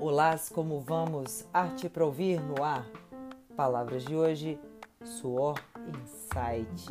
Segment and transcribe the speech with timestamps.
[0.00, 1.46] Olá, como vamos?
[1.52, 2.86] Arte para ouvir no ar.
[3.54, 4.58] Palavras de hoje:
[5.04, 6.90] suor insight.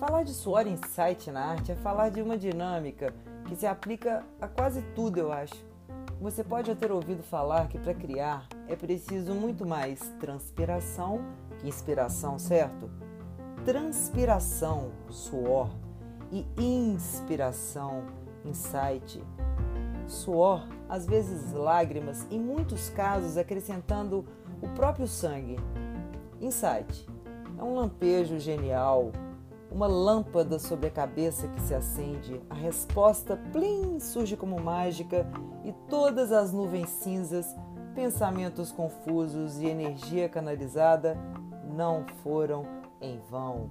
[0.00, 3.14] Falar de suor insight na arte é falar de uma dinâmica
[3.46, 5.64] que se aplica a quase tudo, eu acho.
[6.20, 11.20] Você pode já ter ouvido falar que para criar é preciso muito mais transpiração
[11.60, 12.90] que inspiração, certo?
[13.64, 15.70] Transpiração, suor,
[16.34, 18.04] e inspiração,
[18.44, 19.22] insight
[20.06, 24.24] suor, às vezes lágrimas, em muitos casos acrescentando
[24.60, 25.56] o próprio sangue.
[26.40, 27.08] Insight
[27.58, 29.12] é um lampejo genial,
[29.70, 35.26] uma lâmpada sobre a cabeça que se acende, a resposta plim surge como mágica
[35.64, 37.46] e todas as nuvens cinzas,
[37.94, 41.16] pensamentos confusos e energia canalizada
[41.64, 42.66] não foram
[43.00, 43.70] em vão.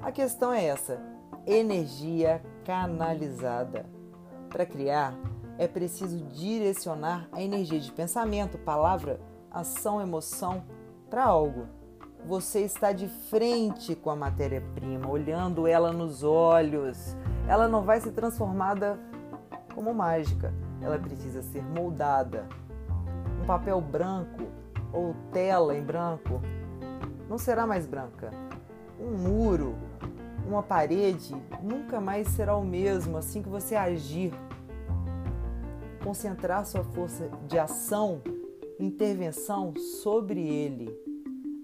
[0.00, 1.00] A questão é essa:
[1.46, 3.86] energia canalizada.
[4.48, 5.14] Para criar,
[5.58, 10.64] é preciso direcionar a energia de pensamento, palavra, ação, emoção
[11.08, 11.66] para algo.
[12.26, 17.16] Você está de frente com a matéria-prima, olhando ela nos olhos.
[17.48, 18.98] Ela não vai ser transformada
[19.74, 22.46] como mágica, ela precisa ser moldada.
[23.42, 24.44] Um papel branco
[24.92, 26.40] ou tela em branco
[27.28, 28.30] não será mais branca.
[29.00, 29.74] Um muro,
[30.52, 34.32] uma parede nunca mais será o mesmo assim que você agir
[36.02, 38.20] concentrar sua força de ação,
[38.78, 39.72] intervenção
[40.02, 40.94] sobre ele.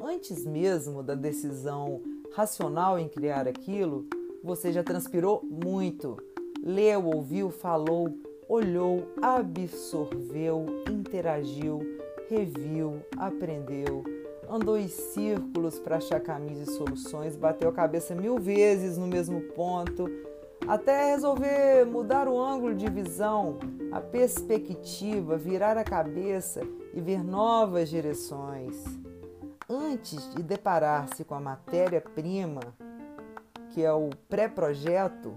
[0.00, 2.00] Antes mesmo da decisão
[2.34, 4.06] racional em criar aquilo,
[4.42, 6.16] você já transpirou muito.
[6.62, 8.16] Leu, ouviu, falou,
[8.48, 11.80] olhou, absorveu, interagiu,
[12.28, 14.04] reviu, aprendeu,
[14.50, 19.40] andou em círculos para achar caminhos e soluções, bateu a cabeça mil vezes no mesmo
[19.54, 20.08] ponto
[20.68, 23.58] até resolver mudar o ângulo de visão,
[23.90, 26.60] a perspectiva, virar a cabeça
[26.92, 28.76] e ver novas direções.
[29.68, 32.60] Antes de deparar-se com a matéria-prima,
[33.70, 35.34] que é o pré-projeto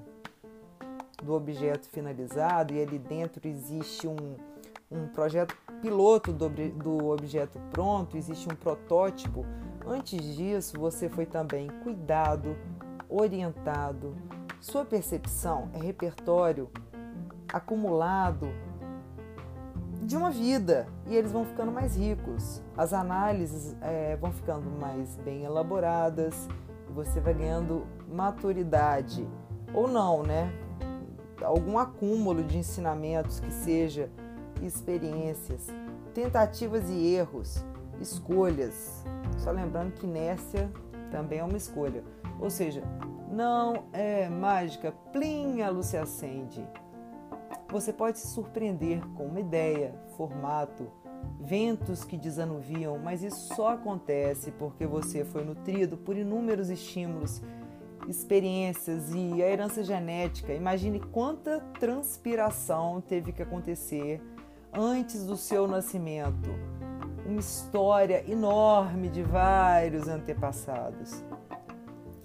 [1.24, 4.36] do objeto finalizado, e ali dentro existe um,
[4.92, 9.46] um projeto piloto do, do objeto pronto, existe um protótipo.
[9.88, 12.56] Antes disso, você foi também cuidado,
[13.10, 14.16] orientado,
[14.62, 16.70] sua percepção é repertório
[17.52, 18.48] acumulado
[20.04, 22.62] de uma vida e eles vão ficando mais ricos.
[22.78, 26.48] As análises é, vão ficando mais bem elaboradas
[26.88, 29.28] e você vai ganhando maturidade
[29.74, 30.54] ou não, né?
[31.42, 34.12] Algum acúmulo de ensinamentos que seja
[34.62, 35.68] experiências,
[36.14, 37.64] tentativas e erros,
[38.00, 39.04] escolhas.
[39.38, 40.72] Só lembrando que inércia
[41.12, 42.04] também é uma escolha.
[42.40, 42.84] Ou seja,
[43.32, 46.66] não é mágica, plim, a luz se acende.
[47.70, 50.92] Você pode se surpreender com uma ideia, formato,
[51.40, 57.42] ventos que desanuviam, mas isso só acontece porque você foi nutrido por inúmeros estímulos,
[58.08, 60.54] experiências e a herança genética.
[60.54, 64.22] Imagine quanta transpiração teve que acontecer
[64.74, 66.50] antes do seu nascimento.
[67.26, 71.24] Uma história enorme de vários antepassados.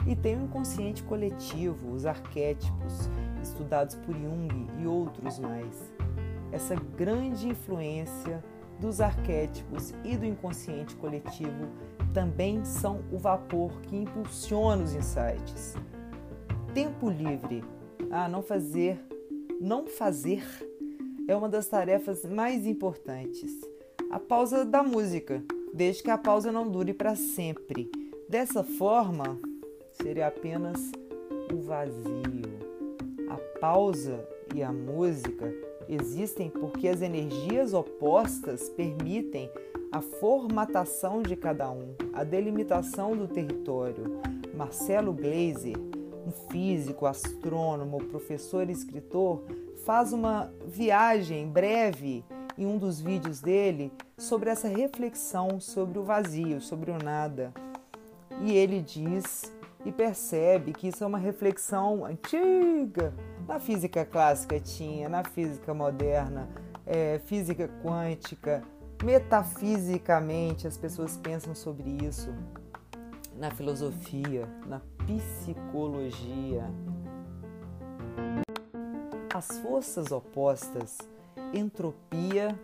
[0.06, 3.10] E tem o inconsciente coletivo, os arquétipos,
[3.42, 5.92] estudados por Jung e outros mais.
[6.52, 8.42] Essa grande influência
[8.80, 11.68] dos arquétipos e do inconsciente coletivo
[12.14, 15.74] também são o vapor que impulsiona os insights.
[16.72, 17.64] Tempo livre.
[18.10, 19.04] Ah, não fazer,
[19.60, 20.44] não fazer
[21.28, 23.52] é uma das tarefas mais importantes.
[24.10, 25.42] A pausa da música,
[25.72, 27.90] desde que a pausa não dure para sempre.
[28.28, 29.38] Dessa forma,
[29.92, 30.92] seria apenas
[31.52, 32.56] o vazio.
[33.28, 35.52] A pausa e a música
[35.88, 39.50] existem porque as energias opostas permitem
[39.90, 44.20] a formatação de cada um, a delimitação do território.
[44.54, 45.76] Marcelo Gleiser,
[46.26, 49.44] um físico, astrônomo, professor e escritor,
[49.84, 52.24] faz uma viagem breve
[52.58, 57.52] em um dos vídeos dele sobre essa reflexão sobre o vazio, sobre o nada.
[58.40, 63.14] E ele diz e percebe que isso é uma reflexão antiga.
[63.46, 66.48] Na física clássica tinha, na física moderna,
[66.84, 68.64] é, física quântica,
[69.04, 72.34] metafisicamente as pessoas pensam sobre isso.
[73.36, 76.64] Na filosofia, na psicologia.
[79.34, 80.96] As forças opostas,
[81.52, 82.58] entropia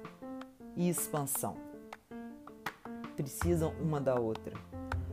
[0.75, 1.57] e expansão,
[3.15, 4.55] precisam uma da outra.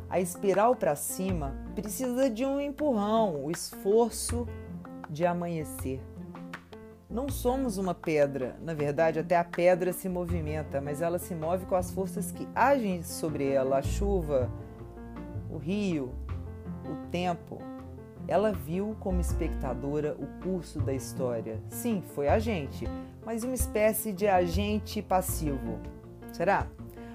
[0.10, 4.48] A espiral para cima precisa de um empurrão, o esforço
[5.10, 6.02] de amanhecer.
[7.10, 11.66] Não somos uma pedra, na verdade, até a pedra se movimenta, mas ela se move
[11.66, 14.50] com as forças que agem sobre ela a chuva,
[15.50, 16.12] o rio,
[16.86, 17.60] o tempo.
[18.28, 21.60] Ela viu como espectadora o curso da história.
[21.70, 22.88] Sim, foi agente,
[23.26, 25.80] mas uma espécie de agente passivo.
[26.32, 26.68] Será?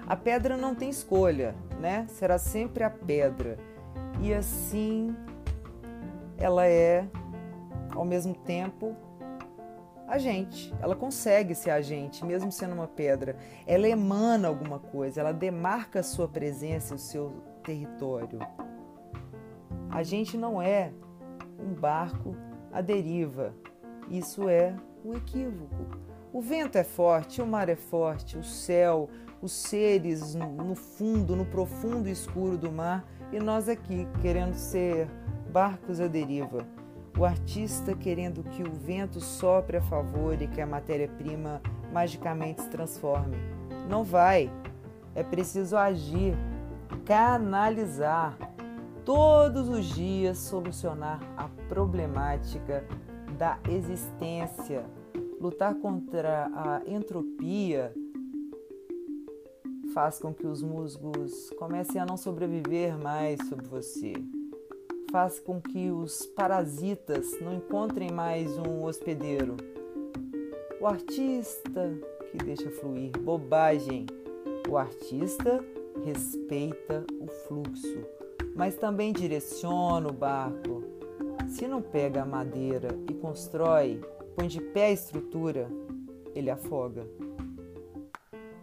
[0.05, 2.05] A pedra não tem escolha, né?
[2.09, 3.57] Será sempre a pedra.
[4.21, 5.15] E assim
[6.37, 7.07] ela é,
[7.93, 8.95] ao mesmo tempo,
[10.07, 10.73] agente.
[10.81, 13.35] Ela consegue ser agente, mesmo sendo uma pedra.
[13.65, 18.39] Ela emana alguma coisa, ela demarca a sua presença e o seu território.
[19.89, 20.91] A gente não é
[21.59, 22.35] um barco
[22.71, 23.53] à deriva.
[24.09, 26.05] Isso é um equívoco.
[26.33, 29.09] O vento é forte, o mar é forte, o céu,
[29.41, 35.07] os seres no fundo, no profundo escuro do mar, e nós aqui querendo ser
[35.49, 36.65] barcos à deriva.
[37.17, 41.61] O artista querendo que o vento sopre a favor e que a matéria-prima
[41.93, 43.37] magicamente se transforme.
[43.89, 44.51] Não vai.
[45.13, 46.35] É preciso agir,
[47.05, 48.37] canalizar,
[49.05, 52.83] todos os dias solucionar a problemática
[53.37, 54.85] da existência,
[55.39, 57.93] lutar contra a entropia
[59.93, 64.13] faz com que os musgos comecem a não sobreviver mais sobre você.
[65.15, 69.55] Faz com que os parasitas não encontrem mais um hospedeiro.
[70.81, 71.97] O artista
[72.29, 74.07] que deixa fluir, bobagem.
[74.67, 75.63] O artista
[76.03, 78.03] respeita o fluxo
[78.53, 80.83] mas também direciona o barco.
[81.47, 84.01] Se não pega a madeira e constrói,
[84.35, 85.69] põe de pé a estrutura,
[86.33, 87.07] ele afoga.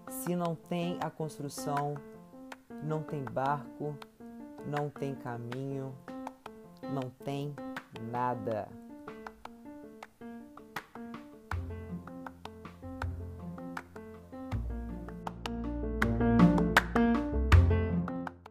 [0.07, 1.95] Se não tem a construção,
[2.83, 3.97] não tem barco,
[4.67, 5.95] não tem caminho,
[6.83, 7.55] não tem
[8.11, 8.69] nada.